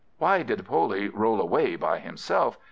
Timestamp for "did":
0.41-0.65